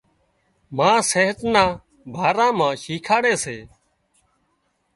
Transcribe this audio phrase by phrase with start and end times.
[0.77, 1.63] ما صحت نا
[2.13, 3.57] ڀارا مان شيکاڙي سي